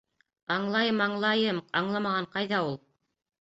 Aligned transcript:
Аңлайым-аңлайым, 0.53 1.59
аңламаған 1.81 2.29
ҡайҙа 2.33 2.63
ул! 2.71 2.75